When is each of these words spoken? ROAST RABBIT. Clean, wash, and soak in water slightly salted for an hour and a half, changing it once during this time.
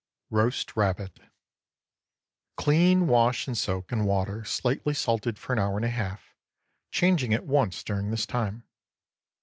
ROAST 0.31 0.75
RABBIT. 0.75 1.19
Clean, 2.57 3.05
wash, 3.05 3.45
and 3.45 3.55
soak 3.55 3.91
in 3.91 4.03
water 4.05 4.43
slightly 4.43 4.95
salted 4.95 5.37
for 5.37 5.53
an 5.53 5.59
hour 5.59 5.75
and 5.75 5.85
a 5.85 5.89
half, 5.89 6.33
changing 6.89 7.33
it 7.33 7.45
once 7.45 7.83
during 7.83 8.09
this 8.09 8.25
time. 8.25 8.63